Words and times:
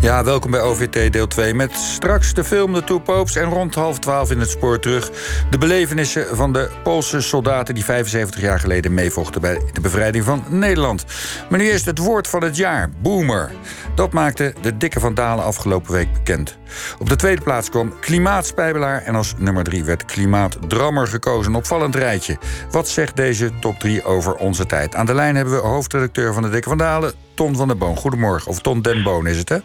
Ja, 0.00 0.24
welkom 0.24 0.50
bij 0.50 0.60
OVT 0.60 1.12
deel 1.12 1.26
2 1.26 1.54
met 1.54 1.72
straks 1.72 2.34
de 2.34 2.44
film 2.44 2.72
De 2.72 2.84
Two 2.84 2.98
Popes... 2.98 3.36
en 3.36 3.44
rond 3.50 3.74
half 3.74 3.98
twaalf 3.98 4.30
in 4.30 4.40
het 4.40 4.50
spoor 4.50 4.78
terug... 4.78 5.10
de 5.50 5.58
belevenissen 5.58 6.36
van 6.36 6.52
de 6.52 6.70
Poolse 6.82 7.20
soldaten... 7.20 7.74
die 7.74 7.84
75 7.84 8.40
jaar 8.40 8.60
geleden 8.60 8.94
meevochten 8.94 9.40
bij 9.40 9.60
de 9.72 9.80
bevrijding 9.80 10.24
van 10.24 10.44
Nederland. 10.48 11.04
Maar 11.50 11.58
nu 11.58 11.70
eerst 11.70 11.84
het 11.84 11.98
woord 11.98 12.28
van 12.28 12.42
het 12.42 12.56
jaar, 12.56 12.90
boomer. 13.02 13.50
Dat 13.94 14.12
maakte 14.12 14.54
de 14.60 14.76
dikke 14.76 15.00
Van 15.00 15.14
Dalen 15.14 15.44
afgelopen 15.44 15.92
week 15.92 16.12
bekend. 16.12 16.58
Op 16.98 17.08
de 17.08 17.16
tweede 17.16 17.42
plaats 17.42 17.70
kwam 17.70 17.98
klimaatspijbelaar... 18.00 19.02
en 19.02 19.14
als 19.14 19.34
nummer 19.38 19.64
drie 19.64 19.84
werd 19.84 20.04
klimaatdrammer 20.04 21.06
gekozen. 21.06 21.52
Een 21.52 21.58
opvallend 21.58 21.94
rijtje. 21.94 22.38
Wat 22.70 22.88
zegt 22.88 23.16
deze 23.16 23.50
top 23.60 23.78
3 23.78 24.04
over 24.04 24.34
onze 24.34 24.66
tijd? 24.66 24.94
Aan 24.94 25.06
de 25.06 25.14
lijn 25.14 25.36
hebben 25.36 25.54
we 25.54 25.60
hoofdredacteur 25.60 26.32
van 26.32 26.42
de 26.42 26.50
dikke 26.50 26.68
Van 26.68 26.78
Dalen... 26.78 27.27
Ton 27.38 27.56
van 27.56 27.68
der 27.68 27.76
Boon. 27.76 27.96
Goedemorgen. 27.96 28.50
Of 28.50 28.60
Ton 28.60 28.82
den 28.82 29.02
Boon 29.02 29.26
is 29.26 29.36
het, 29.36 29.48
hè? 29.48 29.58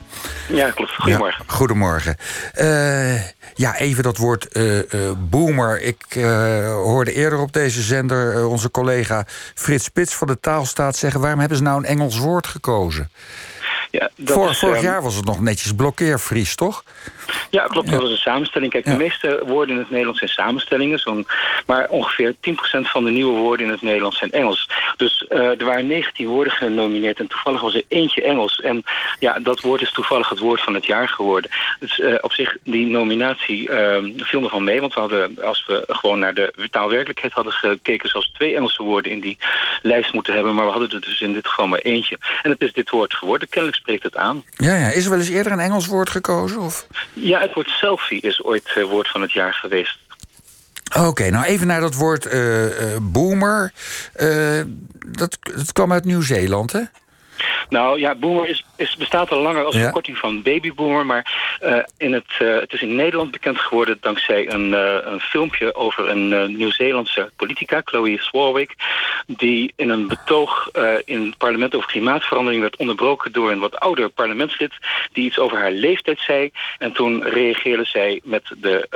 Ja, 0.47 0.71
klopt. 0.71 0.91
Goedemorgen. 0.91 1.43
Ja, 1.47 1.53
goedemorgen. 1.53 2.17
Uh, 2.55 3.21
ja, 3.53 3.75
even 3.75 4.03
dat 4.03 4.17
woord 4.17 4.47
uh, 4.57 4.77
uh, 4.77 4.83
boomer. 5.17 5.81
Ik 5.81 6.03
hoorde 6.83 7.13
eerder 7.13 7.39
op 7.39 7.53
deze 7.53 7.81
zender 7.81 8.47
onze 8.47 8.71
collega 8.71 9.25
Frits 9.55 9.83
Spits 9.83 10.13
van 10.13 10.27
de 10.27 10.39
Taalstaat 10.39 10.95
zeggen... 10.95 11.21
waarom 11.21 11.39
hebben 11.39 11.57
ze 11.57 11.63
nou 11.63 11.77
een 11.77 11.85
Engels 11.85 12.17
woord 12.17 12.47
gekozen? 12.47 13.09
Ja, 13.99 14.09
is, 14.15 14.31
vorig 14.31 14.63
um... 14.63 14.81
jaar 14.81 15.01
was 15.01 15.15
het 15.15 15.25
nog 15.25 15.41
netjes 15.41 15.75
blokkeervries, 15.75 16.55
toch? 16.55 16.83
Ja, 17.49 17.65
klopt. 17.65 17.91
Dat 17.91 18.01
was 18.01 18.11
een 18.11 18.17
samenstelling. 18.17 18.71
Kijk, 18.71 18.85
de 18.85 18.95
meeste 18.95 19.43
woorden 19.45 19.75
in 19.75 19.81
het 19.81 19.89
Nederlands 19.89 20.19
zijn 20.19 20.31
samenstellingen. 20.31 21.25
Maar 21.65 21.87
ongeveer 21.89 22.35
10% 22.35 22.35
van 22.81 23.03
de 23.03 23.11
nieuwe 23.11 23.39
woorden 23.39 23.65
in 23.65 23.71
het 23.71 23.81
Nederlands 23.81 24.17
zijn 24.17 24.31
Engels. 24.31 24.69
Dus 24.97 25.25
uh, 25.29 25.59
er 25.59 25.65
waren 25.65 25.87
19 25.87 26.27
woorden 26.27 26.53
genomineerd 26.53 27.19
en 27.19 27.27
toevallig 27.27 27.61
was 27.61 27.75
er 27.75 27.83
eentje 27.87 28.23
Engels. 28.23 28.61
En 28.61 28.83
ja, 29.19 29.39
dat 29.39 29.61
woord 29.61 29.81
is 29.81 29.91
toevallig 29.91 30.29
het 30.29 30.39
woord 30.39 30.61
van 30.61 30.73
het 30.73 30.85
jaar 30.85 31.09
geworden. 31.09 31.51
Dus 31.79 31.99
uh, 31.99 32.15
op 32.21 32.33
zich, 32.33 32.57
die 32.63 32.87
nominatie 32.87 33.69
uh, 33.69 33.97
viel 34.17 34.49
wel 34.49 34.59
mee. 34.59 34.81
Want 34.81 34.93
we 34.93 34.99
hadden, 34.99 35.43
als 35.43 35.65
we 35.65 35.83
gewoon 35.87 36.19
naar 36.19 36.33
de 36.33 36.67
taalwerkelijkheid 36.71 37.33
hadden 37.33 37.53
gekeken... 37.53 38.09
zelfs 38.09 38.31
twee 38.33 38.55
Engelse 38.55 38.83
woorden 38.83 39.11
in 39.11 39.19
die 39.19 39.37
lijst 39.81 40.13
moeten 40.13 40.33
hebben. 40.33 40.55
Maar 40.55 40.65
we 40.65 40.71
hadden 40.71 40.89
er 40.89 41.01
dus 41.01 41.21
in 41.21 41.33
dit 41.33 41.47
geval 41.47 41.67
maar 41.67 41.79
eentje. 41.79 42.17
En 42.41 42.51
het 42.51 42.61
is 42.61 42.73
dit 42.73 42.89
woord 42.89 43.13
geworden. 43.13 43.49
Kennelijk 43.49 43.79
spreekt 43.79 44.03
het 44.03 44.17
aan. 44.17 44.43
Ja, 44.57 44.75
ja. 44.75 44.87
Is 44.87 45.03
er 45.03 45.09
wel 45.09 45.19
eens 45.19 45.29
eerder 45.29 45.51
een 45.51 45.59
Engels 45.59 45.87
woord 45.87 46.09
gekozen? 46.09 46.61
Of? 46.61 46.87
Ja, 47.13 47.39
het 47.39 47.53
woord 47.53 47.69
selfie 47.69 48.21
is 48.21 48.43
ooit 48.43 48.73
uh, 48.77 48.83
woord 48.83 49.07
van 49.07 49.21
het 49.21 49.31
jaar 49.31 49.53
geweest. 49.53 49.97
Oké, 50.97 51.29
nou 51.29 51.45
even 51.45 51.67
naar 51.67 51.81
dat 51.81 51.95
woord 51.95 52.33
uh, 52.33 52.65
uh, 52.65 52.97
boomer. 53.01 53.73
dat, 55.07 55.37
dat 55.55 55.71
kwam 55.71 55.91
uit 55.91 56.05
Nieuw-Zeeland, 56.05 56.71
hè? 56.71 56.81
Nou 57.69 57.99
ja, 57.99 58.15
boomer 58.15 58.49
is, 58.49 58.65
is, 58.75 58.95
bestaat 58.95 59.31
al 59.31 59.41
langer 59.41 59.65
als 59.65 59.75
verkorting 59.77 60.15
ja. 60.15 60.21
van 60.21 60.41
babyboomer. 60.41 61.05
Maar 61.05 61.57
uh, 61.63 61.77
in 61.97 62.13
het, 62.13 62.39
uh, 62.41 62.59
het 62.59 62.73
is 62.73 62.81
in 62.81 62.95
Nederland 62.95 63.31
bekend 63.31 63.59
geworden 63.59 63.97
dankzij 64.01 64.51
een, 64.51 64.67
uh, 64.67 64.95
een 65.03 65.19
filmpje 65.19 65.75
over 65.75 66.09
een 66.09 66.55
Nieuw-Zeelandse 66.57 67.31
politica, 67.35 67.81
Chloe 67.85 68.17
Swarwick. 68.21 68.75
Die 69.27 69.73
in 69.75 69.89
een 69.89 70.07
betoog 70.07 70.69
in 71.05 71.25
het 71.25 71.37
parlement 71.37 71.75
over 71.75 71.87
klimaatverandering 71.87 72.61
werd 72.61 72.75
onderbroken 72.75 73.31
door 73.31 73.51
een 73.51 73.59
wat 73.59 73.79
ouder 73.79 74.09
parlementslid. 74.09 74.73
Die 75.11 75.25
iets 75.25 75.39
over 75.39 75.57
haar 75.57 75.71
leeftijd 75.71 76.19
zei. 76.19 76.51
En 76.77 76.91
toen 76.91 77.23
reageerde 77.23 77.85
zij 77.85 78.21
met 78.23 78.43
de, 78.57 78.87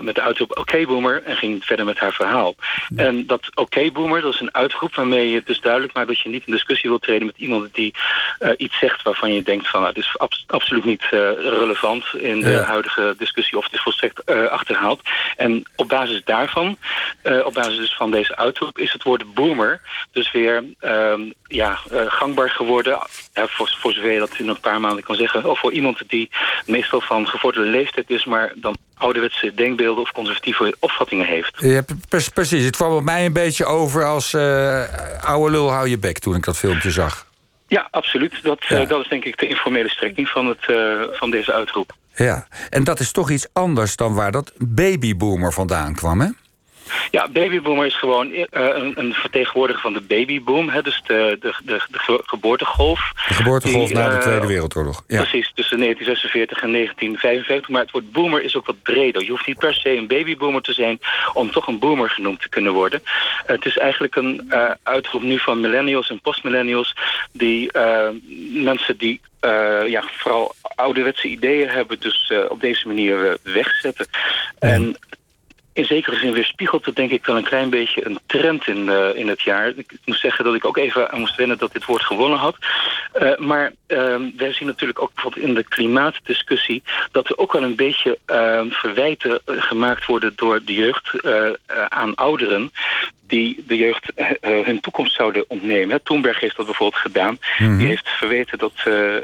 met 0.00 0.14
de 0.14 0.20
uitroep 0.20 0.50
oké 0.50 0.60
okay, 0.60 0.86
boomer 0.86 1.22
en 1.24 1.36
ging 1.36 1.64
verder 1.64 1.84
met 1.84 1.98
haar 1.98 2.12
verhaal. 2.12 2.54
En 2.96 3.26
dat 3.26 3.48
oké 3.50 3.60
okay, 3.60 3.92
boomer, 3.92 4.20
dat 4.20 4.34
is 4.34 4.40
een 4.40 4.54
uitroep 4.54 4.94
waarmee 4.94 5.30
je 5.30 5.42
dus 5.44 5.60
duidelijk 5.60 5.94
maakt 5.94 6.08
dat 6.08 6.18
je 6.18 6.28
niet 6.28 6.46
in 6.46 6.52
discussie 6.52 6.88
wilt 6.88 7.02
treden 7.02 7.17
met 7.26 7.38
iemand 7.38 7.74
die 7.74 7.94
uh, 8.40 8.50
iets 8.56 8.78
zegt 8.78 9.02
waarvan 9.02 9.32
je 9.32 9.42
denkt 9.42 9.68
van 9.68 9.80
nou, 9.80 9.94
het 9.94 10.04
is 10.04 10.18
abs 10.18 10.44
absoluut 10.46 10.84
niet 10.84 11.02
uh, 11.02 11.10
relevant 11.32 12.04
in 12.14 12.40
de 12.40 12.50
ja. 12.50 12.62
huidige 12.62 13.14
discussie 13.18 13.58
of 13.58 13.64
het 13.64 13.72
is 13.72 13.80
volstrekt 13.80 14.22
uh, 14.26 14.46
achterhaald. 14.46 15.00
En 15.36 15.62
op 15.76 15.88
basis 15.88 16.24
daarvan, 16.24 16.76
op 17.44 17.54
basis 17.54 17.76
dus 17.76 17.94
van 17.94 18.10
deze 18.10 18.36
uitroep, 18.36 18.78
is 18.78 18.92
het 18.92 19.02
woord 19.02 19.34
boomer 19.34 19.80
dus 20.12 20.32
weer 20.32 20.64
um, 20.80 21.32
ja, 21.46 21.78
gangbaar 21.90 22.50
geworden. 22.50 22.98
voor, 23.32 23.76
voor 23.78 23.92
zover 23.92 24.12
je 24.12 24.18
dat 24.18 24.38
in 24.38 24.48
een 24.48 24.60
paar 24.60 24.80
maanden 24.80 25.04
kan 25.04 25.16
zeggen. 25.16 25.50
Of 25.50 25.58
voor 25.58 25.72
iemand 25.72 26.02
die 26.06 26.30
meestal 26.66 27.00
van 27.00 27.28
gevorderde 27.28 27.70
leeftijd 27.70 28.10
is, 28.10 28.24
maar 28.24 28.52
dan 28.54 28.76
ouderwetse 28.98 29.54
denkbeelden 29.54 30.02
of 30.02 30.12
conservatieve 30.12 30.76
opvattingen 30.78 31.26
heeft. 31.26 31.54
Ja, 31.58 31.82
precies. 32.34 32.64
Het 32.64 32.76
kwam 32.76 32.92
op 32.92 33.02
mij 33.02 33.26
een 33.26 33.32
beetje 33.32 33.64
over 33.64 34.04
als 34.04 34.34
oude 35.20 35.50
lul 35.50 35.70
hou 35.70 35.88
je 35.88 35.98
bek 35.98 36.18
toen 36.18 36.34
ik 36.34 36.44
dat 36.44 36.56
filmpje 36.56 36.90
zag. 36.90 37.26
Ja, 37.66 37.88
absoluut. 37.90 38.42
Dat, 38.42 38.64
ja. 38.68 38.80
Uh, 38.80 38.88
dat 38.88 39.00
is 39.00 39.08
denk 39.08 39.24
ik 39.24 39.38
de 39.38 39.48
informele 39.48 39.88
strekking 39.88 40.28
van, 40.28 40.46
het, 40.46 40.68
uh, 40.70 41.02
van 41.10 41.30
deze 41.30 41.52
uitroep. 41.52 41.92
Ja, 42.14 42.46
en 42.70 42.84
dat 42.84 43.00
is 43.00 43.12
toch 43.12 43.30
iets 43.30 43.46
anders 43.52 43.96
dan 43.96 44.14
waar 44.14 44.32
dat 44.32 44.52
babyboomer 44.56 45.52
vandaan 45.52 45.94
kwam, 45.94 46.20
hè? 46.20 46.28
Ja, 47.10 47.28
babyboomer 47.28 47.86
is 47.86 47.98
gewoon 47.98 48.30
uh, 48.30 48.44
een, 48.50 48.92
een, 48.94 49.14
vertegenwoordiger 49.14 49.82
van 49.82 49.92
de 49.92 50.00
babyboom. 50.00 50.68
Hè, 50.68 50.82
dus 50.82 51.02
de, 51.06 51.36
de, 51.40 51.54
de, 51.64 51.80
de 51.90 52.20
geboortegolf. 52.24 53.12
De 53.28 53.34
geboortegolf 53.34 53.86
die, 53.86 53.96
na 53.96 54.08
de 54.08 54.18
Tweede 54.18 54.46
Wereldoorlog. 54.46 55.04
Ja. 55.06 55.16
Precies, 55.16 55.52
tussen 55.54 55.78
1946 55.78 56.62
en 56.62 56.72
1955. 56.72 57.68
Maar 57.68 57.82
het 57.82 57.90
woord 57.90 58.12
boomer 58.12 58.42
is 58.42 58.56
ook 58.56 58.66
wat 58.66 58.82
breder. 58.82 59.22
Je 59.22 59.30
hoeft 59.30 59.46
niet 59.46 59.58
per 59.58 59.74
se 59.74 59.96
een 59.96 60.06
babyboomer 60.06 60.62
te 60.62 60.72
zijn... 60.72 60.98
om 61.32 61.50
toch 61.50 61.66
een 61.66 61.78
boomer 61.78 62.10
genoemd 62.10 62.40
te 62.40 62.48
kunnen 62.48 62.72
worden. 62.72 63.02
Het 63.46 63.64
is 63.64 63.78
eigenlijk 63.78 64.16
een 64.16 64.46
uh, 64.50 64.70
uitroep 64.82 65.22
nu 65.22 65.38
van 65.38 65.60
millennials 65.60 66.10
en 66.10 66.20
postmillennials... 66.20 66.94
die 67.32 67.70
mensen 68.52 68.96
die 68.98 69.20
uh, 69.40 69.88
ja, 69.88 70.04
vooral 70.16 70.54
ouderwetse 70.74 71.28
ideeën 71.28 71.68
hebben... 71.68 72.00
dus 72.00 72.30
uh, 72.32 72.38
op 72.48 72.60
deze 72.60 72.86
manier 72.86 73.24
uh, 73.24 73.54
wegzetten. 73.54 74.06
En 74.58 74.96
in 75.78 75.84
zekere 75.84 76.16
zin 76.16 76.32
weerspiegelt 76.32 76.84
het 76.84 76.96
denk 76.96 77.10
ik 77.10 77.26
wel 77.26 77.36
een 77.36 77.44
klein 77.44 77.70
beetje 77.70 78.06
een 78.06 78.18
trend 78.26 78.66
in, 78.66 78.86
uh, 78.86 79.14
in 79.14 79.28
het 79.28 79.42
jaar. 79.42 79.68
Ik 79.76 79.92
moet 80.04 80.18
zeggen 80.18 80.44
dat 80.44 80.54
ik 80.54 80.64
ook 80.64 80.76
even 80.76 81.10
aan 81.10 81.20
moest 81.20 81.36
wennen 81.36 81.58
dat 81.58 81.72
dit 81.72 81.84
woord 81.84 82.02
gewonnen 82.02 82.38
had. 82.38 82.56
Uh, 83.22 83.36
maar 83.36 83.72
uh, 83.88 84.16
wij 84.36 84.52
zien 84.52 84.66
natuurlijk 84.66 85.02
ook 85.02 85.14
bijvoorbeeld 85.14 85.46
in 85.46 85.54
de 85.54 85.64
klimaatdiscussie... 85.64 86.82
dat 87.10 87.28
er 87.28 87.38
ook 87.38 87.52
wel 87.52 87.62
een 87.62 87.76
beetje 87.76 88.18
verwijten 88.70 89.40
gemaakt 89.46 90.06
worden 90.06 90.32
door 90.36 90.60
de 90.64 90.74
jeugd 90.74 91.10
aan 91.88 92.14
ouderen 92.14 92.72
die 93.26 93.64
de 93.66 93.76
jeugd 93.76 94.12
uh, 94.16 94.26
hun 94.40 94.80
toekomst 94.80 95.14
zouden 95.14 95.44
ontnemen. 95.48 96.02
Thunberg 96.02 96.40
heeft 96.40 96.56
dat 96.56 96.66
bijvoorbeeld 96.66 97.02
gedaan. 97.02 97.38
Mm 97.58 97.66
-hmm. 97.66 97.78
Die 97.78 97.86
heeft 97.86 98.08
verweten 98.08 98.58
dat, 98.58 98.72
uh, 98.86 99.14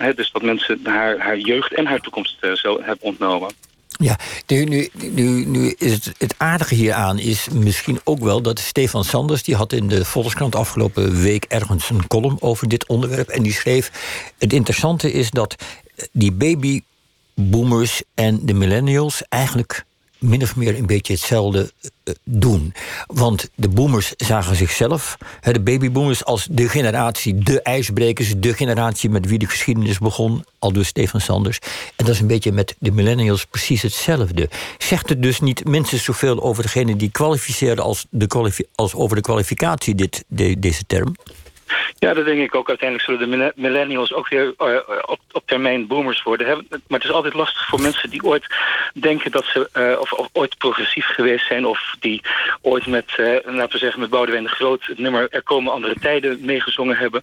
uh, 0.00 0.14
dus 0.14 0.30
dat 0.32 0.42
mensen 0.42 0.80
haar, 0.84 1.18
haar 1.18 1.38
jeugd 1.38 1.74
en 1.74 1.86
haar 1.86 2.00
toekomst 2.00 2.46
zo 2.54 2.80
hebben 2.82 3.00
ontnomen. 3.00 3.50
Ja, 3.98 4.18
nu, 4.46 4.88
nu, 5.12 5.44
nu, 5.44 5.74
is 5.78 5.92
het, 5.92 6.12
het 6.18 6.34
aardige 6.36 6.74
hieraan 6.74 7.18
is 7.18 7.48
misschien 7.52 8.00
ook 8.04 8.18
wel 8.18 8.42
dat 8.42 8.58
Stefan 8.58 9.04
Sanders... 9.04 9.42
die 9.42 9.54
had 9.54 9.72
in 9.72 9.88
de 9.88 10.04
Volkskrant 10.04 10.54
afgelopen 10.54 11.22
week 11.22 11.44
ergens 11.44 11.90
een 11.90 12.06
column 12.06 12.36
over 12.40 12.68
dit 12.68 12.86
onderwerp... 12.86 13.28
en 13.28 13.42
die 13.42 13.52
schreef, 13.52 13.90
het 14.38 14.52
interessante 14.52 15.12
is 15.12 15.30
dat 15.30 15.54
die 16.12 16.32
babyboomers 16.32 18.02
en 18.14 18.46
de 18.46 18.54
millennials... 18.54 19.22
eigenlijk 19.28 19.84
min 20.18 20.42
of 20.42 20.56
meer 20.56 20.78
een 20.78 20.86
beetje 20.86 21.12
hetzelfde 21.12 21.72
uh, 22.04 22.14
doen. 22.24 22.74
Want 23.06 23.50
de 23.54 23.68
boomers 23.68 24.12
zagen 24.16 24.56
zichzelf, 24.56 25.16
de 25.40 25.60
babyboomers, 25.60 26.24
als 26.24 26.48
de 26.50 26.68
generatie, 26.68 27.38
de 27.38 27.62
ijsbrekers, 27.62 28.34
de 28.36 28.54
generatie 28.54 29.10
met 29.10 29.26
wie 29.26 29.38
de 29.38 29.46
geschiedenis 29.46 29.98
begon, 29.98 30.44
al 30.58 30.72
dus 30.72 30.88
Stefan 30.88 31.20
Sanders. 31.20 31.58
En 31.96 32.04
dat 32.04 32.14
is 32.14 32.20
een 32.20 32.26
beetje 32.26 32.52
met 32.52 32.74
de 32.78 32.92
millennials 32.92 33.44
precies 33.44 33.82
hetzelfde. 33.82 34.48
Zegt 34.78 35.08
het 35.08 35.22
dus 35.22 35.40
niet 35.40 35.64
minstens 35.64 36.04
zoveel 36.04 36.42
over 36.42 36.62
degene 36.62 36.96
die 36.96 37.10
kwalificeerden 37.10 37.84
als, 37.84 38.06
de 38.10 38.66
als 38.74 38.94
over 38.94 39.16
de 39.16 39.22
kwalificatie, 39.22 39.94
dit, 39.94 40.24
de, 40.28 40.58
deze 40.58 40.84
term? 40.86 41.14
Ja, 41.98 42.14
dat 42.14 42.24
denk 42.24 42.40
ik 42.40 42.54
ook. 42.54 42.68
Uiteindelijk 42.68 43.08
zullen 43.08 43.30
de 43.30 43.52
millennials 43.54 44.12
ook 44.12 44.28
weer 44.28 44.54
uh, 44.58 44.76
op, 45.06 45.20
op 45.32 45.42
termijn 45.46 45.86
boomers 45.86 46.22
worden. 46.22 46.66
Maar 46.68 46.98
het 46.98 47.04
is 47.04 47.10
altijd 47.10 47.34
lastig 47.34 47.66
voor 47.66 47.80
mensen 47.80 48.10
die 48.10 48.22
ooit 48.22 48.46
denken 48.94 49.30
dat 49.30 49.44
ze... 49.44 49.68
Uh, 49.74 50.00
of, 50.00 50.12
of, 50.12 50.28
ooit 50.32 50.58
progressief 50.58 51.06
geweest 51.06 51.46
zijn... 51.46 51.66
of 51.66 51.94
die 52.00 52.22
ooit 52.60 52.86
met, 52.86 53.10
uh, 53.16 53.36
laten 53.44 53.72
we 53.72 53.78
zeggen, 53.78 54.00
met 54.00 54.10
Boudewijn 54.10 54.42
de 54.42 54.48
Groot... 54.48 54.86
het 54.86 54.98
nummer 54.98 55.28
Er 55.30 55.42
komen 55.42 55.72
andere 55.72 55.94
tijden 56.00 56.38
meegezongen 56.40 56.96
hebben. 56.96 57.22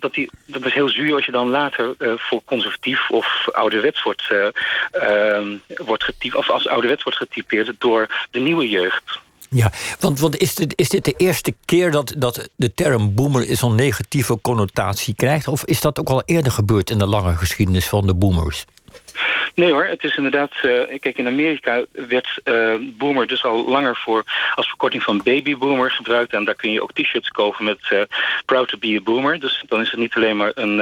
dat, 0.00 0.14
die, 0.14 0.30
dat 0.46 0.64
is 0.64 0.72
heel 0.72 0.88
zuur 0.88 1.14
als 1.14 1.26
je 1.26 1.32
dan 1.32 1.48
later 1.48 1.94
voor 1.98 2.42
conservatief 2.44 3.10
of 3.10 3.48
ouderwets 3.52 4.02
wordt, 4.02 4.30
ehm, 4.90 5.56
wordt 5.66 6.04
getypeerd... 6.04 6.34
of 6.34 6.50
als 6.50 6.68
ouderwets 6.68 7.02
wordt 7.02 7.18
getypeerd 7.18 7.72
door 7.78 8.26
de 8.30 8.40
nieuwe 8.40 8.68
jeugd. 8.68 9.20
Ja, 9.50 9.72
want, 10.00 10.20
want 10.20 10.36
is, 10.36 10.54
dit, 10.54 10.72
is 10.76 10.88
dit 10.88 11.04
de 11.04 11.14
eerste 11.16 11.54
keer 11.64 11.90
dat, 11.90 12.14
dat 12.16 12.48
de 12.56 12.74
term 12.74 13.14
boomer 13.14 13.56
zo'n 13.56 13.74
negatieve 13.74 14.38
connotatie 14.42 15.14
krijgt? 15.14 15.48
Of 15.48 15.64
is 15.64 15.80
dat 15.80 15.98
ook 15.98 16.08
al 16.08 16.22
eerder 16.24 16.52
gebeurd 16.52 16.90
in 16.90 16.98
de 16.98 17.06
lange 17.06 17.36
geschiedenis 17.36 17.88
van 17.88 18.06
de 18.06 18.14
boomers? 18.14 18.64
Nee 19.58 19.72
hoor, 19.72 19.84
het 19.84 20.04
is 20.04 20.16
inderdaad... 20.16 20.52
Uh, 20.62 20.98
kijk, 21.00 21.18
in 21.18 21.26
Amerika 21.26 21.84
werd 21.92 22.40
uh, 22.44 22.74
boomer 22.80 23.26
dus 23.26 23.44
al 23.44 23.68
langer 23.68 23.96
voor 23.96 24.24
als 24.54 24.66
verkorting 24.66 25.02
van 25.02 25.22
babyboomer 25.22 25.90
gebruikt. 25.90 26.32
En 26.32 26.44
daar 26.44 26.54
kun 26.54 26.70
je 26.70 26.82
ook 26.82 26.92
t-shirts 26.92 27.28
kopen 27.28 27.64
met 27.64 27.78
uh, 27.92 28.00
proud 28.44 28.68
to 28.68 28.78
be 28.78 28.96
a 28.96 29.02
boomer. 29.02 29.40
Dus 29.40 29.64
dan 29.68 29.80
is 29.80 29.90
het 29.90 30.00
niet 30.00 30.14
alleen 30.14 30.36
maar 30.36 30.52
een... 30.54 30.78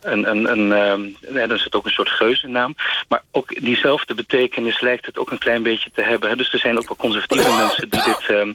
een, 0.00 0.30
een, 0.30 0.50
een 0.50 1.16
dan 1.32 1.52
is 1.52 1.64
het 1.64 1.74
ook 1.74 1.84
een 1.84 1.90
soort 1.90 2.08
geuzennaam. 2.08 2.74
Maar 3.08 3.22
ook 3.30 3.60
diezelfde 3.60 4.14
betekenis 4.14 4.80
lijkt 4.80 5.06
het 5.06 5.18
ook 5.18 5.30
een 5.30 5.38
klein 5.38 5.62
beetje 5.62 5.90
te 5.94 6.02
hebben. 6.02 6.28
Hè? 6.28 6.36
Dus 6.36 6.52
er 6.52 6.58
zijn 6.58 6.78
ook 6.78 6.88
wel 6.88 6.96
conservatieve 6.96 7.56
mensen 7.64 7.90
die, 7.90 8.02
dit, 8.04 8.54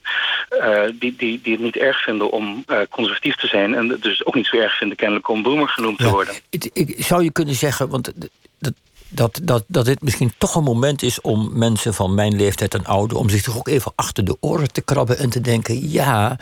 die, 1.00 1.16
die, 1.16 1.42
die 1.42 1.54
het 1.54 1.62
niet 1.62 1.78
erg 1.78 2.04
vinden 2.04 2.32
om 2.32 2.66
conservatief 2.90 3.36
te 3.36 3.48
zijn. 3.48 3.76
En 3.76 3.98
dus 4.02 4.26
ook 4.26 4.36
niet 4.36 4.48
zo 4.48 4.58
erg 4.58 4.78
vinden 4.78 4.98
kennelijk 4.98 5.28
om 5.28 5.44
boomer 5.44 5.70
genoemd 5.70 5.98
te 5.98 6.10
worden. 6.10 6.34
Ik, 6.50 6.70
ik, 6.74 6.96
zou 6.98 7.24
je 7.24 7.32
kunnen 7.32 7.56
zeggen, 7.56 7.90
want 7.90 8.12
dat, 8.60 8.74
dat, 9.10 9.40
dat, 9.44 9.64
dat 9.68 9.86
dit 9.86 10.02
misschien 10.02 10.34
toch 10.38 10.56
een 10.56 10.64
moment 10.64 11.04
is 11.04 11.22
om 11.22 11.50
mensen 11.54 11.94
van 11.94 12.14
mijn 12.14 12.36
leeftijd 12.36 12.74
en 12.74 12.86
ouder... 12.86 13.18
om 13.18 13.30
zich 13.30 13.42
toch 13.42 13.58
ook 13.58 13.68
even 13.68 13.92
achter 13.96 14.26
de 14.26 14.38
oren 14.40 14.72
te 14.72 14.82
krabben 14.82 15.18
en 15.18 15.30
te 15.30 15.42
denken... 15.42 15.90
ja, 15.90 16.40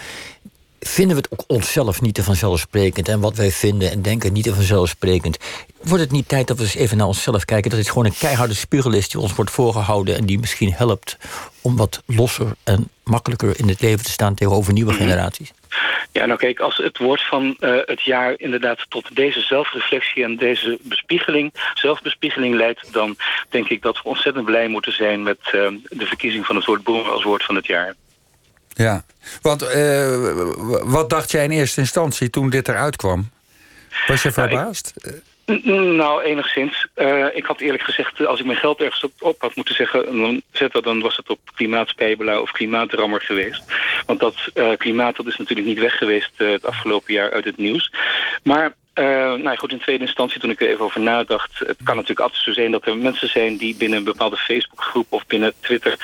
vinden 0.80 1.16
we 1.16 1.22
het 1.22 1.32
ook 1.32 1.44
onszelf 1.48 2.02
niet 2.02 2.16
te 2.16 2.24
vanzelfsprekend... 2.24 3.08
en 3.08 3.20
wat 3.20 3.36
wij 3.36 3.52
vinden 3.52 3.92
en 3.92 4.02
denken 4.02 4.34
niet 4.34 4.44
te 4.44 4.54
vanzelfsprekend... 4.54 5.38
wordt 5.82 6.04
het 6.04 6.12
niet 6.12 6.28
tijd 6.28 6.48
dat 6.48 6.58
we 6.58 6.64
eens 6.64 6.76
even 6.76 6.98
naar 6.98 7.08
onszelf 7.08 7.46
kijken... 7.46 7.70
dat 7.70 7.80
dit 7.80 7.90
gewoon 7.90 8.06
een 8.06 8.18
keiharde 8.20 8.54
spiegel 8.54 8.94
is 8.94 9.10
die 9.10 9.22
ons 9.22 9.36
wordt 9.36 9.52
voorgehouden... 9.52 10.16
en 10.16 10.26
die 10.26 10.40
misschien 10.40 10.74
helpt 10.74 11.18
om 11.62 11.76
wat 11.76 12.04
losser 12.06 12.48
en 12.64 12.90
makkelijker 13.04 13.60
in 13.60 13.68
het 13.68 13.82
leven 13.82 14.06
te 14.06 14.12
staan... 14.12 14.36
tegenover 14.36 14.74
nieuwe 14.74 14.92
mhm. 14.92 15.02
generaties? 15.02 15.54
Ja, 16.12 16.26
nou 16.26 16.40
kijk, 16.40 16.60
als 16.60 16.78
het 16.78 16.98
woord 16.98 17.22
van 17.22 17.58
uh, 17.60 17.78
het 17.86 18.02
jaar 18.02 18.34
inderdaad 18.38 18.86
tot 18.90 19.16
deze 19.16 19.42
zelfreflectie 19.42 20.24
en 20.24 20.36
deze 20.36 20.80
bespiegeling, 20.82 21.54
zelfbespiegeling 21.74 22.56
leidt, 22.56 22.94
dan 22.94 23.16
denk 23.50 23.70
ik 23.70 23.82
dat 23.82 23.96
we 23.96 24.10
ontzettend 24.10 24.46
blij 24.46 24.68
moeten 24.68 24.94
zijn 24.94 25.24
met 25.24 25.40
uh, 25.46 25.52
de 25.84 26.06
verkiezing 26.06 26.46
van 26.46 26.56
het 26.56 26.66
woord 26.66 26.84
boom 26.84 27.06
als 27.08 27.24
woord 27.24 27.44
van 27.44 27.56
het 27.56 27.66
jaar. 27.66 27.96
Ja, 28.78 29.04
want 29.42 29.64
uh, 29.64 30.44
wat 30.84 31.10
dacht 31.10 31.32
jij 31.32 31.44
in 31.44 31.52
eerste 31.52 31.80
instantie 31.80 32.30
toen 32.30 32.50
dit 32.50 32.68
eruit 32.68 32.96
kwam? 32.96 33.30
Was 34.08 34.22
je 34.22 34.32
nou, 34.36 34.50
verbaasd? 34.50 34.94
Nou, 35.46 35.96
nou, 35.96 36.24
enigszins. 36.24 36.88
Uh, 36.96 37.26
ik 37.34 37.46
had 37.46 37.60
eerlijk 37.60 37.84
gezegd, 37.84 38.26
als 38.26 38.40
ik 38.40 38.46
mijn 38.46 38.58
geld 38.58 38.82
ergens 38.82 39.04
op, 39.04 39.12
op 39.20 39.42
had 39.42 39.56
moeten 39.56 39.76
zeggen, 39.76 40.06
dan, 40.06 40.42
zetten, 40.52 40.84
dan 40.84 41.02
was 41.02 41.16
het 41.16 41.30
op 41.30 41.40
klimaatspijbelaar 41.56 42.42
of 42.42 42.52
klimaatrammer 42.52 43.22
geweest. 43.22 43.64
Want 44.06 44.20
dat 44.20 44.36
uh, 44.54 44.70
klimaat 44.78 45.16
dat 45.16 45.28
is 45.28 45.38
natuurlijk 45.38 45.68
niet 45.68 45.80
weg 45.80 45.98
geweest 45.98 46.32
uh, 46.38 46.52
het 46.52 46.66
afgelopen 46.66 47.14
jaar 47.14 47.32
uit 47.32 47.46
het 47.46 47.58
nieuws. 47.58 47.94
Maar 48.44 48.74
uh, 49.00 49.34
nou 49.34 49.58
goed, 49.58 49.72
in 49.72 49.80
tweede 49.80 50.06
instantie, 50.06 50.40
toen 50.40 50.50
ik 50.50 50.62
er 50.62 50.68
even 50.68 50.86
over 50.86 51.02
nadacht... 51.02 51.60
het 51.60 51.78
kan 51.84 51.96
natuurlijk 51.96 52.20
altijd 52.20 52.44
zo 52.44 52.52
zijn 52.52 52.72
dat 52.72 52.86
er 52.86 52.98
mensen 52.98 53.30
zijn... 53.30 53.58
die 53.58 53.76
binnen 53.76 53.98
een 53.98 54.04
bepaalde 54.04 54.38
Facebookgroep 54.38 55.06
of 55.10 55.26
binnen 55.26 55.54
Twitter... 55.60 55.96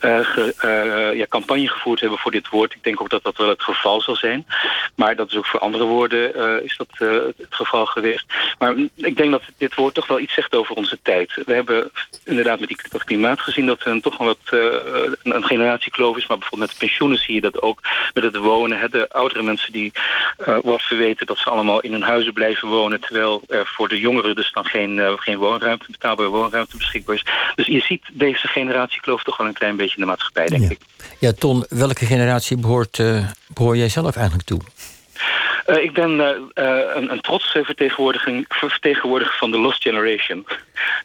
Ge, 0.00 0.54
uh, 0.64 1.18
ja, 1.18 1.26
campagne 1.28 1.68
gevoerd 1.68 2.00
hebben 2.00 2.18
voor 2.18 2.30
dit 2.30 2.48
woord. 2.48 2.74
Ik 2.74 2.84
denk 2.84 3.00
ook 3.00 3.10
dat 3.10 3.22
dat 3.22 3.36
wel 3.36 3.48
het 3.48 3.62
geval 3.62 4.00
zal 4.00 4.16
zijn. 4.16 4.46
Maar 4.94 5.16
dat 5.16 5.30
is 5.30 5.36
ook 5.36 5.46
voor 5.46 5.60
andere 5.60 5.84
woorden 5.84 6.64
is 6.64 6.76
dat, 6.76 6.88
het 7.36 7.54
geval 7.54 7.86
geweest. 7.86 8.24
Maar 8.58 8.74
ik 8.94 9.16
denk 9.16 9.30
dat 9.30 9.42
dit 9.56 9.74
woord 9.74 9.94
toch 9.94 10.06
wel 10.06 10.20
iets 10.20 10.34
zegt 10.34 10.54
over 10.54 10.76
onze 10.76 10.98
tijd. 11.02 11.32
We 11.46 11.52
hebben 11.52 11.90
inderdaad 12.24 12.60
met 12.60 12.68
die 12.68 12.78
klimaat 13.04 13.40
gezien... 13.40 13.66
dat 13.66 13.84
er 13.84 14.00
toch 14.00 14.16
wel 14.16 14.26
wat 14.26 14.38
een, 15.22 15.34
een 15.34 15.44
generatiekloof 15.44 16.16
is. 16.16 16.26
Maar 16.26 16.38
bijvoorbeeld 16.38 16.70
met 16.70 16.78
pensioenen 16.78 17.18
zie 17.18 17.34
je 17.34 17.40
dat 17.40 17.62
ook. 17.62 17.80
Met 18.14 18.24
het 18.24 18.36
wonen. 18.36 18.78
Hè, 18.78 18.88
de 18.88 19.08
oudere 19.08 19.42
mensen 19.42 19.72
die 19.72 19.92
wat 20.62 20.82
verweten 20.82 21.26
dat 21.26 21.38
ze 21.38 21.50
allemaal 21.50 21.80
in 21.80 21.92
hun 21.92 22.02
huizen 22.02 22.34
blijven 22.40 22.68
wonen... 22.68 23.00
terwijl 23.00 23.42
er 23.48 23.66
voor 23.66 23.88
de 23.88 24.00
jongeren 24.00 24.34
dus 24.34 24.52
dan 24.52 24.64
geen, 24.64 24.96
uh, 24.96 25.12
geen 25.16 25.38
woonruimte, 25.38 25.86
betaalbare 25.90 26.28
woonruimte 26.28 26.76
beschikbaar 26.76 27.14
is. 27.14 27.24
Dus 27.54 27.66
je 27.66 27.80
ziet 27.80 28.02
deze 28.12 28.46
generatiekloof 28.48 29.22
toch 29.22 29.36
wel 29.36 29.46
een 29.46 29.52
klein 29.62 29.76
beetje 29.76 29.96
in 29.96 30.02
de 30.02 30.08
maatschappij, 30.08 30.46
denk 30.46 30.62
ja. 30.62 30.70
ik. 30.70 30.78
Ja, 31.18 31.32
Ton, 31.32 31.64
welke 31.68 32.06
generatie 32.06 32.56
behoort, 32.56 32.98
uh, 32.98 33.26
behoor 33.54 33.76
jij 33.76 33.88
zelf 33.88 34.16
eigenlijk 34.16 34.46
toe? 34.46 34.60
Uh, 35.66 35.82
ik 35.82 35.92
ben 35.92 36.10
uh, 36.10 36.28
een, 36.94 37.12
een 37.12 37.20
trotse 37.20 37.64
vertegenwoordiger 38.48 39.36
van 39.38 39.50
de 39.50 39.58
Lost 39.58 39.82
Generation. 39.82 40.46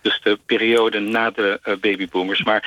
Dus 0.01 0.19
de 0.23 0.39
periode 0.45 0.99
na 0.99 1.31
de 1.31 1.59
babyboomers. 1.81 2.43
Maar 2.43 2.61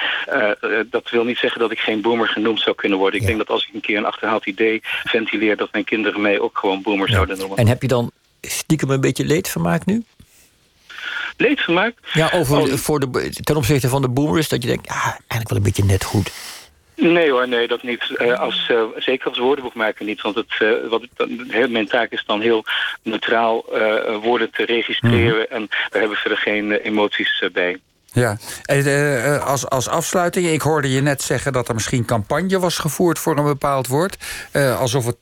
dat 0.90 1.10
wil 1.10 1.24
niet 1.24 1.38
zeggen 1.38 1.60
dat 1.60 1.70
ik 1.70 1.78
geen 1.78 2.00
boomer 2.00 2.28
genoemd 2.28 2.60
zou 2.60 2.76
kunnen 2.76 2.98
worden. 2.98 3.20
Ik 3.20 3.26
denk 3.26 3.38
dat 3.38 3.50
als 3.50 3.66
ik 3.66 3.74
een 3.74 3.80
keer 3.80 3.96
een 3.96 4.04
achterhaald 4.04 4.46
idee 4.46 4.80
ventileer... 5.04 5.56
dat 5.56 5.72
mijn 5.72 5.84
kinderen 5.84 6.20
mij 6.20 6.38
ook 6.38 6.58
gewoon 6.58 6.82
boomer 6.82 7.08
zouden 7.08 7.38
noemen. 7.38 7.56
En 7.56 7.66
heb 7.66 7.82
je 7.82 7.88
dan 7.88 8.10
stiekem 8.50 8.90
een 8.90 9.00
beetje 9.00 9.24
leedvermaak 9.24 9.84
nu? 9.84 10.04
Leedvermaak? 11.36 11.94
Ja, 12.12 12.30
over, 12.34 12.58
oh. 12.58 12.72
voor 12.72 13.00
de, 13.00 13.30
ten 13.42 13.56
opzichte 13.56 13.88
van 13.88 14.02
de 14.02 14.08
boomers, 14.08 14.48
dat 14.48 14.62
je 14.62 14.68
denkt, 14.68 14.86
ja, 14.86 15.02
eigenlijk 15.02 15.48
wel 15.48 15.58
een 15.58 15.64
beetje 15.64 15.84
net 15.84 16.04
goed. 16.04 16.30
Nee 16.96 17.30
hoor, 17.30 17.48
nee, 17.48 17.68
dat 17.68 17.82
niet. 17.82 18.14
Uh, 18.16 18.40
als, 18.40 18.68
uh, 18.70 18.82
zeker 18.96 19.28
als 19.28 19.38
woordenboekmaker 19.38 20.04
niet. 20.04 20.20
Want 20.20 20.34
het, 20.34 20.46
uh, 20.58 20.88
wat, 20.88 21.02
mijn 21.68 21.88
taak 21.88 22.10
is 22.10 22.24
dan 22.26 22.40
heel 22.40 22.64
neutraal 23.02 23.64
woorden 24.22 24.50
te 24.50 24.64
registreren. 24.64 25.46
Mm. 25.48 25.56
En 25.56 25.66
daar 25.68 26.00
hebben 26.00 26.10
we 26.10 26.16
verder 26.16 26.38
geen 26.38 26.72
emoties 26.72 27.44
bij. 27.52 27.80
Ja, 28.12 28.36
als, 29.44 29.68
als 29.68 29.88
afsluiting, 29.88 30.46
ik 30.46 30.62
hoorde 30.62 30.90
je 30.90 31.00
net 31.00 31.22
zeggen 31.22 31.52
dat 31.52 31.68
er 31.68 31.74
misschien 31.74 32.04
campagne 32.04 32.58
was 32.58 32.78
gevoerd 32.78 33.18
voor 33.18 33.38
een 33.38 33.44
bepaald 33.44 33.86
woord. 33.86 34.16
alsof 34.78 35.06
het 35.06 35.16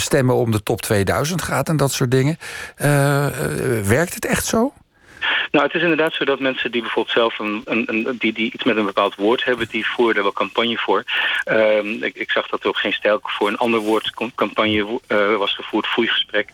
stemmen 0.00 0.34
om 0.34 0.50
de 0.50 0.62
top 0.62 0.82
2000 0.82 1.42
gaat 1.42 1.68
en 1.68 1.76
dat 1.76 1.92
soort 1.92 2.10
dingen. 2.10 2.38
werkt 3.84 4.14
het 4.14 4.24
echt 4.24 4.46
zo? 4.46 4.72
Nou, 5.52 5.64
het 5.64 5.74
is 5.74 5.82
inderdaad 5.82 6.14
zo 6.14 6.24
dat 6.24 6.40
mensen 6.40 6.70
die 6.70 6.80
bijvoorbeeld 6.80 7.14
zelf 7.14 7.38
een, 7.38 7.62
een, 7.64 7.84
een 7.88 8.16
die, 8.18 8.32
die 8.32 8.52
iets 8.52 8.64
met 8.64 8.76
een 8.76 8.84
bepaald 8.84 9.14
woord 9.14 9.44
hebben, 9.44 9.68
die 9.70 9.86
voeren 9.86 10.14
daar 10.14 10.22
wel 10.22 10.32
campagne 10.32 10.78
voor. 10.78 11.04
Um, 11.44 12.02
ik, 12.02 12.16
ik, 12.16 12.30
zag 12.30 12.48
dat 12.48 12.62
er 12.62 12.68
ook 12.68 12.76
geen 12.76 12.92
stijl 12.92 13.18
voor 13.22 13.48
een 13.48 13.58
ander 13.58 13.80
woord 13.80 14.32
campagne 14.34 15.00
uh, 15.08 15.36
was 15.36 15.54
gevoerd, 15.54 15.86
foeigesprek. 15.86 16.48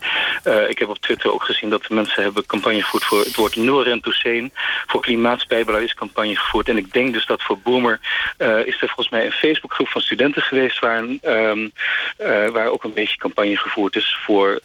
Uh, 0.45 0.69
ik 0.69 0.79
heb 0.79 0.89
op 0.89 0.99
Twitter 0.99 1.33
ook 1.33 1.43
gezien 1.43 1.71
dat 1.71 1.89
mensen 1.89 2.23
hebben 2.23 2.47
campagne 2.47 2.83
gevoerd 2.83 3.05
voor 3.05 3.19
het 3.19 3.37
woord 3.37 3.57
Noorrentoussaint. 3.57 4.53
Voor 4.87 5.01
klimaatspijbelaar 5.01 5.83
is 5.83 5.95
campagne 5.95 6.37
gevoerd. 6.37 6.69
En 6.69 6.77
ik 6.77 6.93
denk 6.93 7.13
dus 7.13 7.27
dat 7.27 7.43
voor 7.43 7.59
Boomer 7.59 8.01
uh, 8.39 8.67
is 8.67 8.83
er 8.83 8.89
volgens 8.89 9.09
mij 9.09 9.27
een 9.27 9.33
Facebookgroep 9.33 9.89
van 9.89 10.01
studenten 10.01 10.43
geweest 10.43 10.79
waar, 10.79 11.05
um, 11.23 11.73
waar 12.53 12.69
ook 12.69 12.85
een 12.85 12.95
beetje 12.95 13.17
campagne 13.17 13.57
gevoerd 13.57 13.97
is 13.97 14.19
voor, 14.25 14.61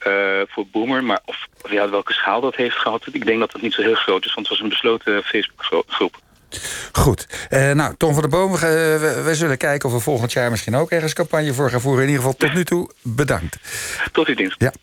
voor 0.48 0.68
Boomer. 0.68 1.04
Maar 1.04 1.20
of 1.26 1.48
ja, 1.70 1.90
welke 1.90 2.14
schaal 2.14 2.42
dat 2.42 2.56
heeft 2.56 2.78
gehad, 2.78 3.08
ik 3.12 3.26
denk 3.26 3.40
dat 3.40 3.52
dat 3.52 3.62
niet 3.62 3.74
zo 3.74 3.82
heel 3.82 3.96
groot 3.96 4.23
is, 4.26 4.34
want 4.34 4.48
het 4.48 4.58
was 4.58 4.60
een 4.60 4.70
besloten 4.70 5.24
Facebookgroep. 5.24 6.22
Goed. 6.92 7.28
Uh, 7.50 7.72
nou, 7.72 7.96
Tom 7.98 8.14
van 8.14 8.22
der 8.22 8.32
Boom, 8.32 8.52
we, 8.52 9.22
we, 9.26 9.36
zullen 9.36 9.58
kijken 9.58 9.90
of 9.90 9.96
we 9.96 10.02
volgend 10.02 10.32
jaar 10.32 10.52
misschien 10.52 10.76
ook 10.76 10.90
ergens 10.90 11.14
campagne 11.14 11.54
voor 11.54 11.70
gaan 11.70 11.82
voeren. 11.82 12.04
In 12.04 12.10
ieder 12.10 12.24
geval 12.24 12.38
tot 12.38 12.54
nu 12.54 12.64
toe 12.64 12.90
bedankt. 13.02 13.58
Tot 14.12 14.28
uw 14.28 14.36
dienst. 14.36 14.56
Ja. 14.58 14.74